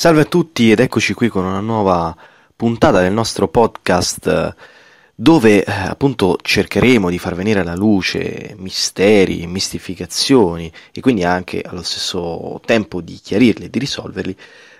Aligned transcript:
Salve 0.00 0.22
a 0.22 0.24
tutti 0.24 0.70
ed 0.70 0.80
eccoci 0.80 1.12
qui 1.12 1.28
con 1.28 1.44
una 1.44 1.60
nuova 1.60 2.16
puntata 2.56 3.02
del 3.02 3.12
nostro 3.12 3.48
podcast 3.48 4.54
dove 5.14 5.62
eh, 5.62 5.70
appunto 5.70 6.38
cercheremo 6.40 7.10
di 7.10 7.18
far 7.18 7.34
venire 7.34 7.60
alla 7.60 7.74
luce 7.74 8.54
misteri, 8.56 9.46
mistificazioni 9.46 10.72
e 10.90 11.02
quindi 11.02 11.22
anche 11.22 11.60
allo 11.60 11.82
stesso 11.82 12.62
tempo 12.64 13.02
di 13.02 13.20
chiarirli 13.22 13.66
e 13.66 13.68
di 13.68 13.78
risolverli 13.78 14.34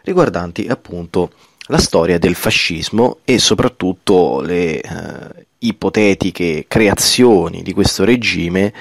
riguardanti 0.05 0.67
appunto 0.69 1.33
la 1.67 1.77
storia 1.77 2.19
del 2.19 2.35
fascismo 2.35 3.19
e 3.23 3.39
soprattutto 3.39 4.41
le 4.41 4.81
eh, 4.81 5.47
ipotetiche 5.59 6.65
creazioni 6.67 7.61
di 7.61 7.75
questo 7.75 8.05
regime 8.05 8.73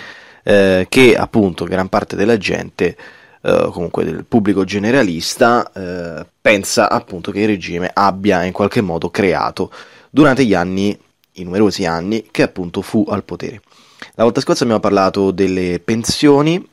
eh, 0.43 0.86
che 0.87 1.18
appunto 1.18 1.65
gran 1.65 1.89
parte 1.89 2.15
della 2.15 2.37
gente 2.37 2.87
eh, 2.87 3.18
comunque 3.42 4.04
del 4.04 4.25
pubblico 4.25 4.64
generalista, 4.64 5.71
eh, 5.71 6.25
pensa 6.42 6.89
appunto 6.89 7.32
che 7.32 7.42
il 7.42 7.47
regime 7.47 7.89
abbia 7.93 8.43
in 8.43 8.52
qualche 8.52 8.82
modo 8.82 9.10
creato 9.10 9.71
durante 10.10 10.46
gli 10.46 10.54
anni, 10.54 10.97
i 11.34 11.44
numerosi 11.44 11.86
anni, 11.86 12.28
che 12.32 12.44
appunto 12.44 12.82
fu 12.82 13.06
al 13.07 13.24
potere. 13.24 13.61
La 14.16 14.24
volta 14.24 14.42
scorsa 14.42 14.64
abbiamo 14.64 14.82
parlato 14.82 15.32
delle 15.32 15.80
pensioni, 15.80 16.66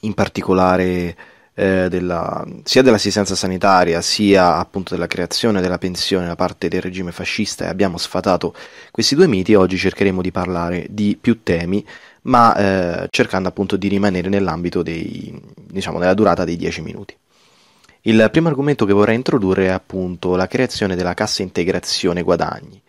in 0.00 0.14
particolare 0.14 1.16
eh, 1.58 1.88
della, 1.88 2.46
sia 2.62 2.82
dell'assistenza 2.82 3.34
sanitaria 3.34 4.00
sia 4.00 4.56
appunto 4.56 4.94
della 4.94 5.08
creazione 5.08 5.60
della 5.60 5.78
pensione 5.78 6.26
da 6.26 6.36
parte 6.36 6.68
del 6.68 6.80
regime 6.80 7.10
fascista 7.10 7.64
e 7.64 7.68
abbiamo 7.68 7.98
sfatato 7.98 8.54
questi 8.92 9.16
due 9.16 9.26
miti 9.26 9.54
oggi 9.54 9.76
cercheremo 9.76 10.22
di 10.22 10.30
parlare 10.30 10.86
di 10.88 11.18
più 11.20 11.42
temi 11.42 11.84
ma 12.28 12.54
eh, 12.54 13.08
cercando 13.10 13.48
appunto 13.48 13.76
di 13.76 13.88
rimanere 13.88 14.28
nell'ambito 14.28 14.82
dei, 14.82 15.34
diciamo, 15.56 15.98
della 15.98 16.14
durata 16.14 16.44
dei 16.44 16.56
10 16.56 16.82
minuti. 16.82 17.16
Il 18.02 18.28
primo 18.30 18.48
argomento 18.48 18.86
che 18.86 18.92
vorrei 18.92 19.16
introdurre 19.16 19.66
è 19.66 19.70
appunto 19.70 20.36
la 20.36 20.46
creazione 20.46 20.94
della 20.94 21.14
cassa 21.14 21.42
integrazione 21.42 22.22
guadagni. 22.22 22.80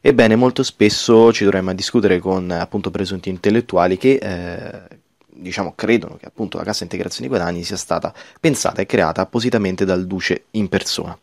Ebbene, 0.00 0.36
molto 0.36 0.62
spesso 0.62 1.32
ci 1.32 1.44
dovremmo 1.44 1.72
discutere 1.74 2.18
con 2.18 2.50
appunto 2.50 2.90
presunti 2.90 3.28
intellettuali 3.28 3.96
che 3.96 4.18
eh, 4.20 4.98
diciamo 5.26 5.74
credono 5.74 6.16
che 6.16 6.26
appunto 6.26 6.58
la 6.58 6.64
cassa 6.64 6.82
integrazione 6.82 7.28
guadagni 7.28 7.62
sia 7.62 7.76
stata 7.76 8.12
pensata 8.38 8.82
e 8.82 8.86
creata 8.86 9.22
appositamente 9.22 9.84
dal 9.84 10.06
duce 10.06 10.44
in 10.52 10.68
persona. 10.68 11.16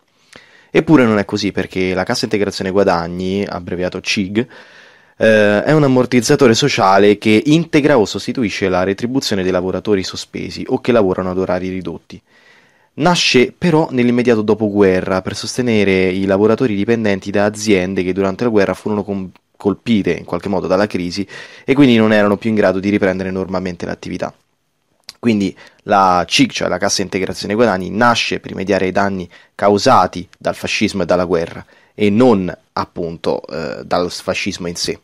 Eppure 0.72 1.04
non 1.04 1.18
è 1.18 1.26
così 1.26 1.52
perché 1.52 1.94
la 1.94 2.04
cassa 2.04 2.26
integrazione 2.26 2.72
guadagni, 2.72 3.46
abbreviato 3.46 4.00
CIG, 4.02 4.48
eh, 5.22 5.64
è 5.64 5.74
un 5.74 5.84
ammortizzatore 5.84 6.54
sociale 6.54 7.18
che 7.18 7.44
integra 7.48 7.98
o 7.98 8.06
sostituisce 8.06 8.70
la 8.70 8.84
retribuzione 8.84 9.44
dei 9.44 9.52
lavoratori 9.52 10.02
sospesi 10.02 10.64
o 10.68 10.80
che 10.80 10.94
lavorano 10.94 11.32
ad 11.32 11.38
orari 11.38 11.68
ridotti. 11.68 12.22
Nasce 12.96 13.54
però 13.58 13.90
nell'immediato 13.92 14.42
dopoguerra 14.42 15.22
per 15.22 15.36
sostenere 15.36 16.08
i 16.08 16.26
lavoratori 16.26 16.74
dipendenti 16.74 17.32
da 17.32 17.46
aziende 17.46 18.04
che 18.04 18.14
durante 18.14 18.46
la 18.46 18.50
guerra 18.50 18.74
furono 18.74 19.04
com- 19.04 19.30
colpite 19.58 20.12
in 20.12 20.24
qualche 20.24 20.48
modo 20.48 20.68
dalla 20.68 20.88
crisi 20.88 21.28
e 21.66 21.74
quindi 21.74 21.98
non 21.98 22.14
erano 22.14 22.38
più 22.38 22.50
in 22.50 22.56
grado 22.56 22.80
di 22.80 22.90
riprendere 22.90 23.30
normalmente 23.30 23.86
l'attività. 23.86 24.34
Quindi 25.20 25.56
la 25.84 26.24
CIG, 26.26 26.52
cioè 26.52 26.70
la 26.70 26.78
Cassa 26.78 27.02
Integrazione 27.02 27.56
Guadagni, 27.56 27.90
nasce 27.90 28.40
per 28.40 28.52
rimediare 28.52 28.86
ai 28.86 28.92
danni 28.94 29.30
causati 29.54 30.26
dal 30.38 30.56
fascismo 30.56 31.04
e 31.04 31.06
dalla 31.06 31.26
guerra 31.26 31.66
e 31.94 32.10
non 32.10 32.54
appunto 32.72 33.46
eh, 33.48 33.84
dal 33.84 34.10
fascismo 34.10 34.68
in 34.68 34.76
sé. 34.76 34.98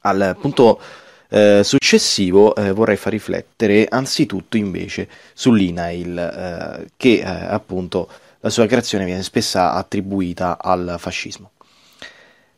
Al 0.00 0.36
punto 0.40 0.80
eh, 1.28 1.62
successivo 1.62 2.54
eh, 2.54 2.72
vorrei 2.72 2.96
far 2.96 3.12
riflettere 3.12 3.86
anzitutto 3.88 4.56
invece 4.56 5.08
sull'INAIL, 5.32 6.18
eh, 6.18 6.90
che 6.96 7.18
eh, 7.18 7.24
appunto 7.24 8.08
la 8.40 8.50
sua 8.50 8.66
creazione 8.66 9.04
viene 9.04 9.22
spesso 9.22 9.58
attribuita 9.58 10.58
al 10.60 10.96
fascismo. 10.98 11.52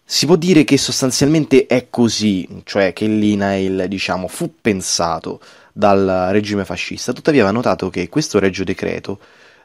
Si 0.04 0.26
può 0.26 0.36
dire 0.36 0.64
che 0.64 0.76
sostanzialmente 0.76 1.66
è 1.66 1.88
così, 1.88 2.47
cioè 2.64 2.92
che 2.92 3.06
l'INAIL 3.06 3.86
diciamo, 3.88 4.28
fu 4.28 4.54
pensato 4.60 5.41
dal 5.72 6.28
regime 6.31 6.64
fascista, 6.64 7.12
tuttavia 7.12 7.44
va 7.44 7.50
notato 7.50 7.88
che 7.88 8.08
questo 8.08 8.38
regio 8.38 8.62
decreto 8.62 9.19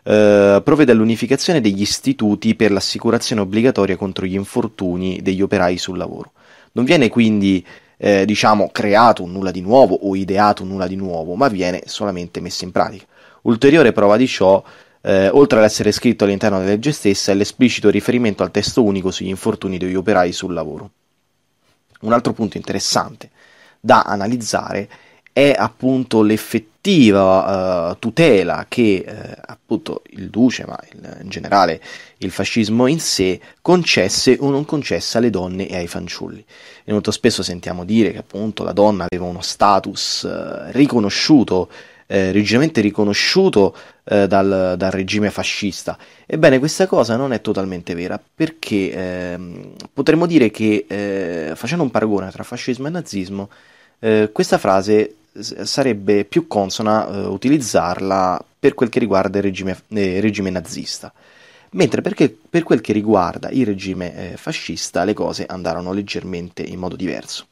eh, 0.04 0.62
provvede 0.64 0.94
all'unificazione 0.94 1.60
degli 1.60 1.82
istituti 1.82 2.56
per 2.56 2.72
l'assicurazione 2.72 3.42
obbligatoria 3.42 3.98
contro 3.98 4.26
gli 4.26 4.36
infortuni 4.36 5.22
degli 5.22 5.42
operai 5.42 5.78
sul 5.78 5.98
lavoro. 5.98 6.32
Non 6.78 6.86
viene 6.86 7.10
quindi 7.10 7.66
eh, 7.98 8.24
diciamo 8.24 8.70
creato 8.72 9.24
un 9.24 9.32
nulla 9.32 9.50
di 9.50 9.62
nuovo 9.62 9.96
o 9.96 10.16
ideato 10.16 10.62
un 10.62 10.70
nulla 10.70 10.86
di 10.86 10.96
nuovo, 10.96 11.34
ma 11.34 11.48
viene 11.48 11.82
solamente 11.86 12.40
messo 12.40 12.66
in 12.66 12.72
pratica. 12.72 13.04
Ulteriore 13.44 13.92
prova 13.92 14.16
di 14.16 14.28
ciò, 14.28 14.64
eh, 15.02 15.28
oltre 15.30 15.58
ad 15.58 15.66
essere 15.66 15.92
scritto 15.92 16.24
all'interno 16.24 16.60
della 16.60 16.70
legge 16.70 16.92
stessa, 16.92 17.32
è 17.32 17.36
l'esplicito 17.36 17.90
riferimento 17.90 18.44
al 18.44 18.52
testo 18.52 18.84
unico 18.84 19.10
sugli 19.10 19.30
infortuni 19.30 19.80
degli 19.80 19.96
operai 19.96 20.32
sul 20.32 20.54
lavoro. 20.54 20.92
Un 22.02 22.14
altro 22.14 22.34
punto 22.34 22.58
interessante 22.58 23.32
da 23.80 24.04
analizzare 24.04 24.88
è 25.34 25.56
appunto 25.58 26.22
l'effettiva 26.88 27.90
uh, 27.90 28.00
tutela 28.00 28.66
che 28.68 29.03
uh, 29.06 29.42
appunto 29.46 30.03
il 30.12 30.30
duce, 30.30 30.66
ma 30.66 30.80
il, 30.92 31.20
in 31.24 31.30
generale 31.30 31.81
il 32.20 32.31
fascismo 32.31 32.88
in 32.88 33.00
sé, 33.00 33.40
concesse 33.62 34.38
o 34.40 34.50
non 34.50 34.64
concesse 34.64 35.18
alle 35.18 35.30
donne 35.30 35.68
e 35.68 35.75
ai 35.75 35.88
fanciulli. 35.88 36.44
E 36.86 36.92
molto 36.92 37.12
spesso 37.12 37.44
sentiamo 37.44 37.84
dire 37.84 38.12
che 38.12 38.20
appunto 38.20 38.64
la 38.64 38.72
donna 38.72 39.06
aveva 39.09 39.25
uno 39.25 39.42
status 39.42 40.24
uh, 40.24 40.72
riconosciuto, 40.72 41.70
rigidamente 42.09 42.80
riconosciuto 42.80 43.75
dal, 44.06 44.28
dal, 44.78 44.92
regime 44.92 45.30
fascista. 45.30 45.98
Ebbene, 46.25 46.58
questa 46.58 46.88
cosa 46.88 47.18
non 47.18 47.34
è 47.34 47.42
totalmente 47.42 47.94
vera 47.96 48.18
perché 48.34 48.94
ehm, 48.94 49.74
potremmo 49.92 50.25
dire 50.25 50.50
che 50.50 50.86
facendo 51.54 51.84
un 51.84 51.92
paragone 51.92 52.31
tra 52.31 52.44
fascismo 52.44 52.88
e 52.88 52.92
nazismo, 52.92 53.50
questa 54.31 54.58
frase 54.58 55.16
sarebbe 55.40 56.25
più 56.25 56.47
consona 56.47 57.08
eh, 57.08 57.25
utilizzarla 57.25 58.44
per 58.59 58.74
quel 58.74 58.90
che 58.90 59.00
riguarda 59.00 59.38
il 59.38 59.44
regime, 59.44 59.80
eh, 59.90 60.19
regime 60.19 60.50
nazista. 60.50 61.13
Mentre 61.72 62.02
per 62.02 62.63
quel 62.63 62.81
che 62.81 62.94
riguarda 62.94 63.50
il 63.50 63.66
regime 63.66 64.34
eh, 64.34 64.38
fascista 64.38 65.03
le 65.03 65.13
cose 65.13 65.46
andarono 65.46 65.91
leggermente 65.91 66.63
in 66.63 66.80
modo 66.80 66.96
diverso. 66.96 67.46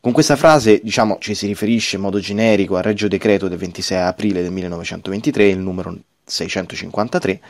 Con 0.00 0.12
questa 0.12 0.36
frase, 0.36 0.80
diciamo, 0.82 1.18
ci 1.20 1.34
si 1.34 1.46
riferisce 1.46 1.96
in 1.96 2.02
modo 2.02 2.18
generico 2.20 2.76
al 2.76 2.82
Regio 2.82 3.08
Decreto 3.08 3.48
del 3.48 3.58
26 3.58 3.98
aprile 3.98 4.42
del 4.42 4.52
1923, 4.52 5.48
il 5.48 5.58
numero 5.58 5.96
653, 6.24 7.40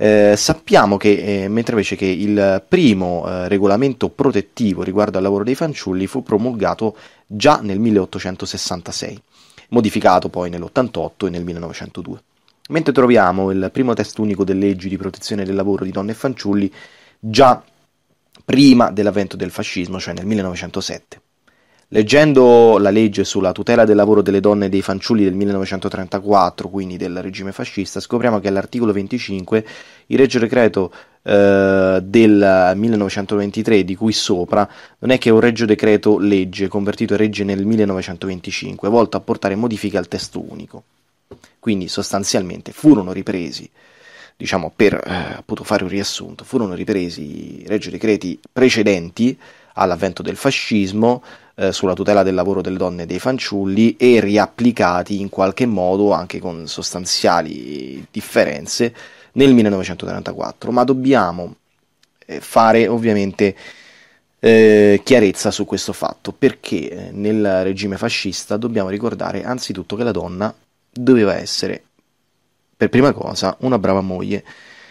eh, 0.00 0.34
sappiamo 0.36 0.96
che, 0.96 1.42
eh, 1.42 1.48
mentre 1.48 1.72
invece 1.72 1.96
che 1.96 2.06
il 2.06 2.62
primo 2.68 3.24
eh, 3.26 3.48
regolamento 3.48 4.08
protettivo 4.08 4.84
riguardo 4.84 5.18
al 5.18 5.24
lavoro 5.24 5.42
dei 5.42 5.56
fanciulli 5.56 6.06
fu 6.06 6.22
promulgato 6.22 6.96
già 7.26 7.58
nel 7.60 7.80
1866, 7.80 9.20
modificato 9.70 10.28
poi 10.28 10.50
nell'88 10.50 11.26
e 11.26 11.30
nel 11.30 11.42
1902. 11.42 12.22
Mentre 12.68 12.92
troviamo 12.92 13.50
il 13.50 13.70
primo 13.72 13.92
testo 13.94 14.22
unico 14.22 14.44
delle 14.44 14.66
leggi 14.66 14.88
di 14.88 14.96
protezione 14.96 15.44
del 15.44 15.56
lavoro 15.56 15.84
di 15.84 15.90
donne 15.90 16.12
e 16.12 16.14
fanciulli 16.14 16.72
già 17.18 17.60
prima 18.44 18.92
dell'avvento 18.92 19.36
del 19.36 19.50
fascismo, 19.50 19.98
cioè 19.98 20.14
nel 20.14 20.26
1907. 20.26 21.20
Leggendo 21.90 22.76
la 22.76 22.90
legge 22.90 23.24
sulla 23.24 23.52
tutela 23.52 23.86
del 23.86 23.96
lavoro 23.96 24.20
delle 24.20 24.40
donne 24.40 24.66
e 24.66 24.68
dei 24.68 24.82
fanciulli 24.82 25.24
del 25.24 25.32
1934, 25.32 26.68
quindi 26.68 26.98
del 26.98 27.22
regime 27.22 27.50
fascista, 27.50 27.98
scopriamo 27.98 28.40
che 28.40 28.48
all'articolo 28.48 28.92
25 28.92 29.64
il 30.08 30.18
Regio 30.18 30.38
Decreto 30.38 30.92
eh, 31.22 31.98
del 32.02 32.72
1923 32.74 33.84
di 33.84 33.94
cui 33.94 34.12
sopra 34.12 34.68
non 34.98 35.12
è 35.12 35.16
che 35.16 35.30
un 35.30 35.40
Regio 35.40 35.64
Decreto 35.64 36.18
legge 36.18 36.68
convertito 36.68 37.14
in 37.14 37.20
legge 37.20 37.42
nel 37.44 37.64
1925, 37.64 38.86
volto 38.90 39.16
a 39.16 39.20
portare 39.20 39.54
modifiche 39.56 39.96
al 39.96 40.08
testo 40.08 40.44
unico. 40.46 40.82
Quindi 41.58 41.88
sostanzialmente 41.88 42.72
furono 42.72 43.12
ripresi 43.12 43.68
diciamo 44.36 44.70
per 44.76 44.94
eh, 44.94 45.36
appunto 45.38 45.64
fare 45.64 45.82
un 45.82 45.88
riassunto, 45.88 46.44
furono 46.44 46.74
ripresi 46.74 47.62
i 47.62 47.64
Regio 47.66 47.90
Decreti 47.90 48.38
precedenti 48.52 49.36
all'avvento 49.78 50.22
del 50.22 50.36
fascismo 50.36 51.22
eh, 51.54 51.72
sulla 51.72 51.94
tutela 51.94 52.22
del 52.22 52.34
lavoro 52.34 52.60
delle 52.60 52.78
donne 52.78 53.02
e 53.02 53.06
dei 53.06 53.18
fanciulli 53.18 53.96
e 53.96 54.20
riapplicati 54.20 55.20
in 55.20 55.28
qualche 55.28 55.66
modo 55.66 56.12
anche 56.12 56.38
con 56.38 56.66
sostanziali 56.66 58.06
differenze 58.10 58.94
nel 59.32 59.52
1934, 59.54 60.70
ma 60.70 60.84
dobbiamo 60.84 61.56
eh, 62.26 62.40
fare 62.40 62.86
ovviamente 62.86 63.56
eh, 64.40 65.00
chiarezza 65.02 65.50
su 65.50 65.64
questo 65.64 65.92
fatto 65.92 66.32
perché 66.32 66.90
eh, 66.90 67.10
nel 67.12 67.64
regime 67.64 67.96
fascista 67.96 68.56
dobbiamo 68.56 68.88
ricordare 68.88 69.44
anzitutto 69.44 69.96
che 69.96 70.04
la 70.04 70.12
donna 70.12 70.54
doveva 70.90 71.34
essere 71.34 71.82
per 72.76 72.88
prima 72.88 73.12
cosa 73.12 73.56
una 73.60 73.78
brava 73.78 74.00
moglie. 74.00 74.44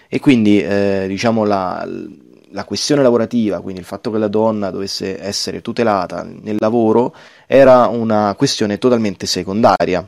E 0.10 0.20
quindi 0.20 0.62
eh, 0.62 1.06
diciamo 1.08 1.44
la, 1.44 1.86
la 2.52 2.64
questione 2.64 3.02
lavorativa, 3.02 3.62
quindi 3.62 3.80
il 3.80 3.86
fatto 3.86 4.12
che 4.12 4.18
la 4.18 4.28
donna 4.28 4.70
dovesse 4.70 5.22
essere 5.22 5.62
tutelata 5.62 6.24
nel 6.24 6.58
lavoro, 6.60 7.14
era 7.46 7.88
una 7.88 8.34
questione 8.38 8.78
totalmente 8.78 9.26
secondaria. 9.26 10.08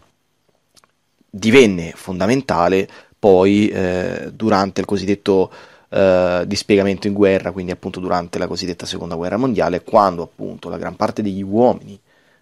Divenne 1.31 1.91
fondamentale 1.95 2.87
poi 3.17 3.67
eh, 3.67 4.31
durante 4.33 4.81
il 4.81 4.87
cosiddetto 4.87 5.51
eh, 5.89 6.43
dispiegamento 6.47 7.07
in 7.07 7.13
guerra, 7.13 7.51
quindi 7.51 7.71
appunto 7.71 7.99
durante 7.99 8.39
la 8.39 8.47
cosiddetta 8.47 8.85
seconda 8.85 9.15
guerra 9.15 9.37
mondiale, 9.37 9.83
quando 9.83 10.23
appunto 10.23 10.69
la 10.69 10.77
gran 10.77 10.95
parte 10.95 11.21
degli 11.21 11.43
uomini 11.43 11.99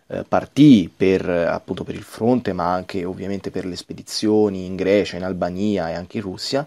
eh, 0.08 0.24
partì 0.28 0.92
per, 0.96 1.28
appunto, 1.30 1.84
per 1.84 1.96
il 1.96 2.04
fronte, 2.04 2.54
ma 2.54 2.72
anche 2.72 3.04
ovviamente 3.04 3.52
per 3.52 3.66
le 3.66 3.76
spedizioni 3.76 4.66
in 4.66 4.76
Grecia, 4.76 5.18
in 5.18 5.24
Albania 5.24 5.90
e 5.90 5.94
anche 5.94 6.18
in 6.18 6.24
Russia, 6.24 6.66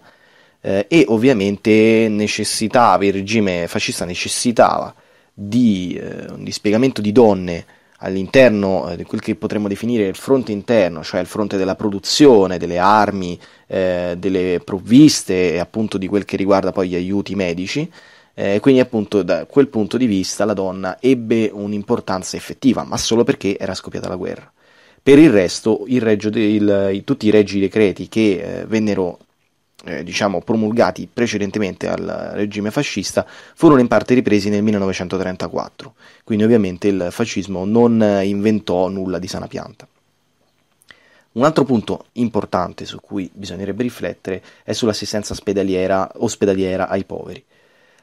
eh, 0.61 0.85
e 0.87 1.05
ovviamente 1.07 2.07
necessitava, 2.09 3.03
il 3.05 3.13
regime 3.13 3.67
fascista 3.67 4.05
necessitava 4.05 4.93
di 5.33 5.99
eh, 5.99 6.31
un 6.31 6.43
dispiegamento 6.43 7.01
di 7.01 7.11
donne 7.11 7.65
all'interno 8.03 8.89
eh, 8.89 8.97
di 8.97 9.03
quel 9.03 9.21
che 9.21 9.35
potremmo 9.35 9.67
definire 9.67 10.07
il 10.07 10.15
fronte 10.15 10.51
interno, 10.51 11.03
cioè 11.03 11.19
il 11.19 11.27
fronte 11.27 11.57
della 11.57 11.75
produzione, 11.75 12.57
delle 12.57 12.77
armi, 12.77 13.39
eh, 13.67 14.15
delle 14.17 14.61
provviste 14.63 15.53
e 15.53 15.59
appunto 15.59 15.97
di 15.97 16.07
quel 16.07 16.25
che 16.25 16.37
riguarda 16.37 16.71
poi 16.71 16.89
gli 16.89 16.95
aiuti 16.95 17.35
medici. 17.35 17.89
Eh, 18.33 18.59
quindi 18.61 18.79
appunto 18.79 19.23
da 19.23 19.45
quel 19.45 19.67
punto 19.67 19.97
di 19.97 20.05
vista 20.05 20.45
la 20.45 20.53
donna 20.53 20.97
ebbe 21.01 21.49
un'importanza 21.51 22.37
effettiva, 22.37 22.83
ma 22.83 22.97
solo 22.97 23.23
perché 23.23 23.57
era 23.57 23.73
scoppiata 23.73 24.07
la 24.07 24.15
guerra. 24.15 24.51
Per 25.03 25.17
il 25.17 25.31
resto, 25.31 25.83
il 25.87 26.17
de, 26.17 26.41
il, 26.41 27.01
tutti 27.03 27.27
i 27.27 27.31
reggi 27.31 27.59
decreti 27.59 28.07
che 28.07 28.61
eh, 28.61 28.65
vennero 28.65 29.17
eh, 29.85 30.03
diciamo, 30.03 30.41
promulgati 30.41 31.09
precedentemente 31.11 31.87
al 31.87 32.31
regime 32.33 32.71
fascista 32.71 33.25
furono 33.55 33.79
in 33.79 33.87
parte 33.87 34.13
ripresi 34.13 34.49
nel 34.49 34.63
1934, 34.63 35.93
quindi 36.23 36.43
ovviamente 36.43 36.87
il 36.87 37.07
fascismo 37.09 37.65
non 37.65 38.21
inventò 38.23 38.87
nulla 38.87 39.19
di 39.19 39.27
sana 39.27 39.47
pianta. 39.47 39.87
Un 41.33 41.45
altro 41.45 41.63
punto 41.63 42.07
importante 42.13 42.85
su 42.85 42.99
cui 42.99 43.29
bisognerebbe 43.33 43.83
riflettere 43.83 44.43
è 44.63 44.73
sull'assistenza 44.73 45.33
ospedaliera, 45.33 46.89
ai 46.89 47.05
poveri. 47.05 47.43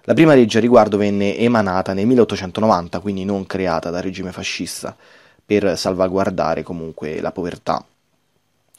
La 0.05 0.15
prima 0.15 0.35
legge 0.35 0.57
a 0.57 0.61
riguardo 0.63 0.97
venne 0.97 1.37
emanata 1.37 1.93
nel 1.93 2.07
1890, 2.07 3.01
quindi 3.01 3.27
non 3.27 3.47
creata 3.47 3.91
dal 3.91 4.03
regime 4.03 4.33
fascista, 4.33 4.97
per 5.45 5.77
salvaguardare 5.77 6.63
comunque 6.63 7.21
la 7.21 7.31
povertà 7.31 7.85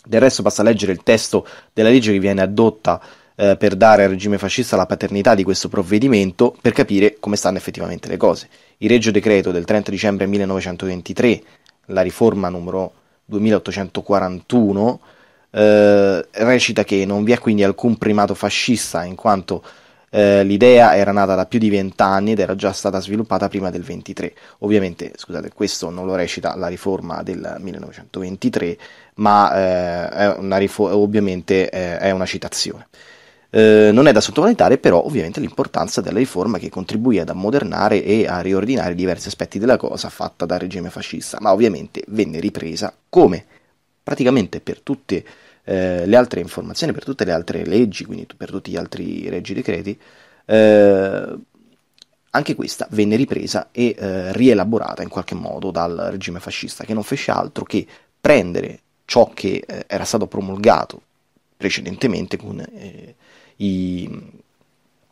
del 0.05 0.21
resto 0.21 0.41
basta 0.41 0.63
leggere 0.63 0.91
il 0.91 1.03
testo 1.03 1.45
della 1.73 1.89
legge 1.89 2.11
che 2.11 2.19
viene 2.19 2.41
adotta 2.41 3.01
eh, 3.35 3.55
per 3.55 3.75
dare 3.75 4.03
al 4.03 4.09
regime 4.09 4.37
fascista 4.37 4.75
la 4.75 4.85
paternità 4.85 5.33
di 5.33 5.43
questo 5.43 5.69
provvedimento 5.69 6.55
per 6.61 6.73
capire 6.73 7.17
come 7.19 7.37
stanno 7.37 7.57
effettivamente 7.57 8.09
le 8.09 8.17
cose. 8.17 8.49
Il 8.77 8.89
Regio 8.89 9.11
Decreto 9.11 9.51
del 9.51 9.65
30 9.65 9.91
dicembre 9.91 10.25
1923, 10.25 11.43
la 11.85 12.01
riforma 12.01 12.49
numero 12.49 12.91
2841, 13.25 14.99
eh, 15.51 16.27
recita 16.31 16.83
che 16.83 17.05
non 17.05 17.23
vi 17.23 17.31
è 17.31 17.39
quindi 17.39 17.63
alcun 17.63 17.97
primato 17.97 18.35
fascista 18.35 19.03
in 19.05 19.15
quanto 19.15 19.63
eh, 20.09 20.43
l'idea 20.43 20.95
era 20.95 21.11
nata 21.11 21.35
da 21.35 21.45
più 21.45 21.59
di 21.59 21.69
vent'anni 21.69 22.31
ed 22.31 22.39
era 22.39 22.55
già 22.55 22.71
stata 22.71 22.99
sviluppata 22.99 23.47
prima 23.47 23.69
del 23.69 23.83
23. 23.83 24.33
Ovviamente, 24.59 25.11
scusate, 25.15 25.51
questo 25.53 25.89
non 25.89 26.05
lo 26.05 26.15
recita 26.15 26.55
la 26.55 26.67
riforma 26.67 27.21
del 27.23 27.57
1923, 27.59 28.77
ma 29.15 29.53
eh, 29.55 30.09
è 30.09 30.35
una 30.37 30.57
rifo- 30.57 30.95
ovviamente 30.95 31.69
eh, 31.69 31.97
è 31.97 32.11
una 32.11 32.25
citazione. 32.25 32.87
Eh, 33.51 33.89
non 33.91 34.07
è 34.07 34.11
da 34.11 34.21
sottovalutare 34.21 34.77
però 34.77 35.03
ovviamente 35.03 35.39
l'importanza 35.39 36.01
della 36.01 36.19
riforma 36.19 36.59
che 36.59 36.69
contribuì 36.69 37.17
ad 37.17 37.29
ammodernare 37.29 38.03
e 38.03 38.27
a 38.27 38.41
riordinare 38.41 38.93
diversi 38.93 39.27
aspetti 39.27 39.57
della 39.57 39.75
cosa 39.75 40.09
fatta 40.09 40.45
dal 40.45 40.59
regime 40.59 40.91
fascista, 40.91 41.37
ma 41.41 41.51
ovviamente 41.51 42.03
venne 42.09 42.39
ripresa 42.39 42.93
come 43.09 43.43
praticamente 44.03 44.59
per 44.61 44.81
tutte 44.81 45.23
eh, 45.69 46.07
le 46.07 46.15
altre 46.15 46.39
informazioni, 46.39 46.93
per 46.93 47.03
tutte 47.03 47.25
le 47.25 47.31
altre 47.31 47.63
leggi, 47.63 48.03
quindi 48.03 48.25
per 48.35 48.49
tutti 48.49 48.71
gli 48.71 48.75
altri 48.75 49.29
reggi 49.29 49.53
decreti, 49.53 49.99
eh, 50.45 51.37
anche 52.31 52.55
questa 52.55 52.87
venne 52.89 53.15
ripresa 53.15 53.69
e 53.71 53.95
eh, 53.95 54.33
rielaborata 54.33 55.03
in 55.03 55.09
qualche 55.09 55.35
modo 55.35 55.69
dal 55.69 56.07
regime 56.09 56.39
fascista, 56.39 56.85
che 56.85 56.95
non 56.95 57.03
fece 57.03 57.29
altro 57.29 57.65
che 57.65 57.85
prendere 58.19 58.79
ciò 59.05 59.29
che 59.31 59.63
eh, 59.65 59.85
era 59.87 60.05
stato 60.05 60.25
promulgato 60.25 61.01
precedentemente 61.55 62.37
con 62.37 62.59
eh, 62.59 63.15
i, 63.57 64.09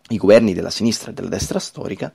i, 0.09 0.17
governi 0.17 0.55
della 0.55 0.71
sinistra 0.71 1.11
e 1.11 1.13
della 1.13 1.29
destra 1.29 1.59
storica 1.59 2.11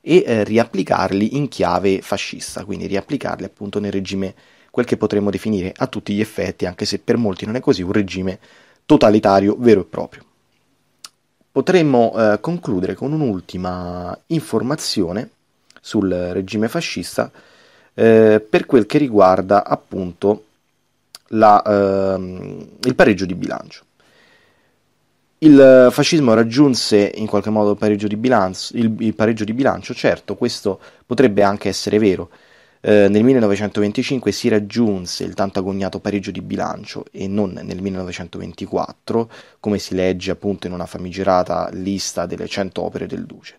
e 0.00 0.24
eh, 0.26 0.42
riapplicarli 0.42 1.36
in 1.36 1.46
chiave 1.46 2.02
fascista, 2.02 2.64
quindi 2.64 2.86
riapplicarli 2.86 3.44
appunto 3.44 3.78
nel 3.78 3.92
regime, 3.92 4.34
quel 4.76 4.84
che 4.84 4.98
potremmo 4.98 5.30
definire 5.30 5.72
a 5.74 5.86
tutti 5.86 6.12
gli 6.12 6.20
effetti, 6.20 6.66
anche 6.66 6.84
se 6.84 6.98
per 6.98 7.16
molti 7.16 7.46
non 7.46 7.56
è 7.56 7.60
così, 7.60 7.80
un 7.80 7.92
regime 7.92 8.38
totalitario 8.84 9.56
vero 9.58 9.80
e 9.80 9.84
proprio. 9.84 10.22
Potremmo 11.50 12.12
eh, 12.14 12.40
concludere 12.40 12.92
con 12.92 13.10
un'ultima 13.10 14.14
informazione 14.26 15.30
sul 15.80 16.10
regime 16.10 16.68
fascista 16.68 17.30
eh, 17.94 18.46
per 18.46 18.66
quel 18.66 18.84
che 18.84 18.98
riguarda 18.98 19.64
appunto 19.64 20.44
la, 21.28 21.62
ehm, 21.62 22.68
il 22.82 22.94
pareggio 22.94 23.24
di 23.24 23.34
bilancio. 23.34 23.82
Il 25.38 25.88
fascismo 25.90 26.34
raggiunse 26.34 27.12
in 27.14 27.26
qualche 27.26 27.48
modo 27.48 27.70
il 27.70 27.78
pareggio 27.78 28.08
bilancio, 28.08 28.76
il, 28.76 28.94
il 28.98 29.14
pareggio 29.14 29.44
di 29.44 29.54
bilancio 29.54 29.94
certo 29.94 30.34
questo 30.34 30.78
potrebbe 31.06 31.42
anche 31.42 31.70
essere 31.70 31.98
vero. 31.98 32.28
Eh, 32.88 33.08
nel 33.08 33.24
1925 33.24 34.30
si 34.30 34.46
raggiunse 34.46 35.24
il 35.24 35.34
tanto 35.34 35.58
agognato 35.58 35.98
pareggio 35.98 36.30
di 36.30 36.40
bilancio 36.40 37.04
e 37.10 37.26
non 37.26 37.50
nel 37.50 37.82
1924, 37.82 39.28
come 39.58 39.80
si 39.80 39.96
legge 39.96 40.30
appunto 40.30 40.68
in 40.68 40.72
una 40.72 40.86
famigerata 40.86 41.68
lista 41.72 42.26
delle 42.26 42.46
100 42.46 42.80
opere 42.80 43.08
del 43.08 43.26
Duce. 43.26 43.58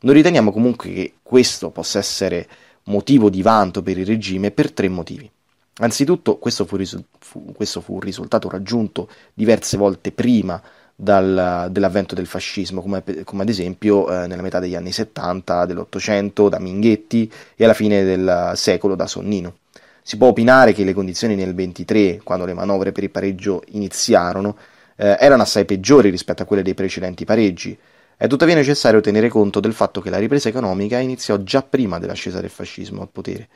Noi 0.00 0.12
riteniamo 0.12 0.52
comunque 0.52 0.92
che 0.92 1.12
questo 1.22 1.70
possa 1.70 1.98
essere 1.98 2.46
motivo 2.84 3.30
di 3.30 3.40
vanto 3.40 3.82
per 3.82 3.96
il 3.96 4.04
regime 4.04 4.50
per 4.50 4.70
tre 4.70 4.90
motivi. 4.90 5.30
Anzitutto 5.78 6.36
questo 6.36 6.66
fu, 6.66 6.76
risu- 6.76 7.02
fu, 7.18 7.52
questo 7.54 7.80
fu 7.80 7.94
un 7.94 8.00
risultato 8.00 8.50
raggiunto 8.50 9.08
diverse 9.32 9.78
volte 9.78 10.12
prima 10.12 10.62
dal, 10.96 11.68
dell'avvento 11.70 12.14
del 12.14 12.26
fascismo, 12.26 12.80
come, 12.80 13.04
come 13.24 13.42
ad 13.42 13.48
esempio 13.50 14.08
eh, 14.08 14.26
nella 14.26 14.40
metà 14.40 14.58
degli 14.58 14.74
anni 14.74 14.90
70 14.90 15.66
dell'Ottocento 15.66 16.48
da 16.48 16.58
Minghetti 16.58 17.30
e 17.54 17.64
alla 17.64 17.74
fine 17.74 18.02
del 18.02 18.52
secolo 18.54 18.94
da 18.94 19.06
Sonnino. 19.06 19.58
Si 20.02 20.16
può 20.16 20.28
opinare 20.28 20.72
che 20.72 20.84
le 20.84 20.94
condizioni 20.94 21.34
nel 21.34 21.54
23, 21.54 22.20
quando 22.24 22.46
le 22.46 22.54
manovre 22.54 22.92
per 22.92 23.02
il 23.02 23.10
pareggio 23.10 23.62
iniziarono, 23.72 24.56
eh, 24.96 25.16
erano 25.20 25.42
assai 25.42 25.66
peggiori 25.66 26.08
rispetto 26.10 26.42
a 26.42 26.46
quelle 26.46 26.62
dei 26.62 26.74
precedenti 26.74 27.24
pareggi. 27.24 27.76
È 28.16 28.26
tuttavia 28.26 28.54
necessario 28.54 29.00
tenere 29.00 29.28
conto 29.28 29.60
del 29.60 29.74
fatto 29.74 30.00
che 30.00 30.08
la 30.08 30.18
ripresa 30.18 30.48
economica 30.48 30.98
iniziò 30.98 31.36
già 31.42 31.62
prima 31.62 31.98
dell'ascesa 31.98 32.40
del 32.40 32.48
fascismo 32.48 33.02
al 33.02 33.08
potere 33.12 33.48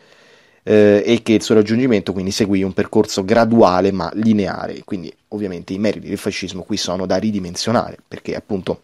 eh, 0.62 1.02
e 1.04 1.22
che 1.22 1.34
il 1.34 1.42
suo 1.42 1.54
raggiungimento 1.54 2.12
quindi 2.12 2.30
seguì 2.30 2.62
un 2.62 2.72
percorso 2.72 3.24
graduale 3.24 3.92
ma 3.92 4.10
lineare. 4.14 4.82
Quindi 4.84 5.12
ovviamente 5.28 5.72
i 5.72 5.78
meriti 5.78 6.08
del 6.08 6.18
fascismo 6.18 6.62
qui 6.62 6.76
sono 6.76 7.06
da 7.06 7.16
ridimensionare 7.16 7.98
perché 8.06 8.34
appunto 8.34 8.82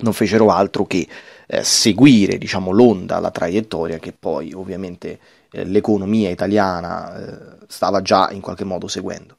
non 0.00 0.12
fecero 0.12 0.50
altro 0.50 0.86
che 0.86 1.06
eh, 1.46 1.64
seguire 1.64 2.38
diciamo, 2.38 2.70
l'onda, 2.70 3.18
la 3.18 3.30
traiettoria 3.30 3.98
che 3.98 4.12
poi 4.12 4.52
ovviamente 4.52 5.18
eh, 5.50 5.64
l'economia 5.64 6.30
italiana 6.30 7.16
eh, 7.16 7.56
stava 7.66 8.02
già 8.02 8.30
in 8.30 8.40
qualche 8.40 8.64
modo 8.64 8.86
seguendo, 8.86 9.36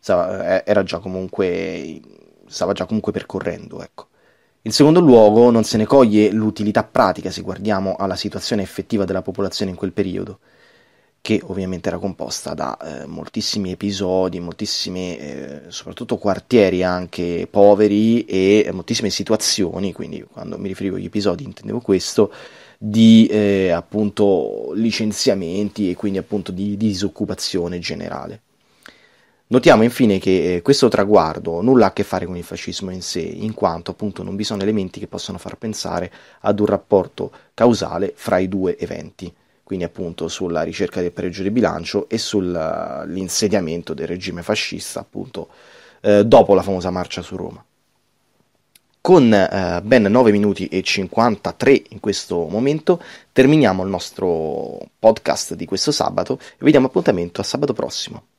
stava, 0.00 0.62
eh, 0.62 0.64
era 0.66 0.82
già 0.82 0.98
comunque, 0.98 2.00
stava 2.46 2.72
già 2.72 2.86
comunque 2.86 3.12
percorrendo. 3.12 3.82
Ecco. 3.82 4.08
In 4.62 4.72
secondo 4.72 5.00
luogo 5.00 5.50
non 5.50 5.64
se 5.64 5.76
ne 5.76 5.84
coglie 5.84 6.30
l'utilità 6.30 6.82
pratica 6.84 7.30
se 7.30 7.42
guardiamo 7.42 7.96
alla 7.96 8.16
situazione 8.16 8.62
effettiva 8.62 9.04
della 9.04 9.22
popolazione 9.22 9.70
in 9.70 9.76
quel 9.76 9.92
periodo 9.92 10.38
che 11.24 11.40
ovviamente 11.42 11.88
era 11.88 11.96
composta 11.96 12.52
da 12.52 12.76
eh, 12.76 13.06
moltissimi 13.06 13.70
episodi, 13.70 14.40
moltissimi 14.40 15.16
eh, 15.16 15.62
soprattutto 15.68 16.18
quartieri 16.18 16.82
anche 16.82 17.48
poveri 17.50 18.26
e 18.26 18.68
moltissime 18.74 19.08
situazioni, 19.08 19.94
quindi 19.94 20.22
quando 20.30 20.58
mi 20.58 20.68
riferivo 20.68 20.96
agli 20.96 21.06
episodi 21.06 21.44
intendevo 21.44 21.80
questo, 21.80 22.30
di 22.76 23.26
eh, 23.30 23.70
appunto 23.70 24.72
licenziamenti 24.74 25.88
e 25.88 25.96
quindi 25.96 26.18
appunto 26.18 26.52
di, 26.52 26.76
di 26.76 26.88
disoccupazione 26.88 27.78
generale. 27.78 28.42
Notiamo 29.46 29.82
infine 29.82 30.18
che 30.18 30.56
eh, 30.56 30.60
questo 30.60 30.88
traguardo 30.88 31.62
nulla 31.62 31.86
ha 31.86 31.88
a 31.88 31.92
che 31.94 32.04
fare 32.04 32.26
con 32.26 32.36
il 32.36 32.44
fascismo 32.44 32.90
in 32.90 33.00
sé, 33.00 33.20
in 33.20 33.54
quanto 33.54 33.92
appunto 33.92 34.22
non 34.22 34.36
vi 34.36 34.44
sono 34.44 34.60
elementi 34.60 35.00
che 35.00 35.06
possano 35.06 35.38
far 35.38 35.56
pensare 35.56 36.12
ad 36.40 36.60
un 36.60 36.66
rapporto 36.66 37.32
causale 37.54 38.12
fra 38.14 38.36
i 38.36 38.46
due 38.46 38.76
eventi 38.76 39.32
quindi 39.64 39.84
appunto 39.84 40.28
sulla 40.28 40.62
ricerca 40.62 41.00
del 41.00 41.10
pareggio 41.10 41.42
di 41.42 41.50
bilancio 41.50 42.08
e 42.08 42.18
sull'insediamento 42.18 43.94
del 43.94 44.06
regime 44.06 44.42
fascista 44.42 45.00
appunto 45.00 45.48
eh, 46.02 46.24
dopo 46.24 46.54
la 46.54 46.62
famosa 46.62 46.90
marcia 46.90 47.22
su 47.22 47.34
Roma. 47.34 47.64
Con 49.00 49.32
eh, 49.34 49.80
ben 49.82 50.02
9 50.02 50.30
minuti 50.30 50.66
e 50.68 50.82
53 50.82 51.82
in 51.90 52.00
questo 52.00 52.46
momento 52.46 53.02
terminiamo 53.32 53.82
il 53.82 53.90
nostro 53.90 54.78
podcast 54.98 55.54
di 55.54 55.66
questo 55.66 55.92
sabato 55.92 56.38
e 56.40 56.58
vediamo 56.58 56.86
appuntamento 56.86 57.40
a 57.40 57.44
sabato 57.44 57.72
prossimo. 57.72 58.33